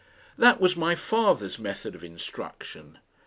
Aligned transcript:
That 0.35 0.59
was 0.59 0.75
my 0.75 0.95
father's 0.95 1.59
method 1.59 1.93
of 1.93 2.03
instruction. 2.03 2.97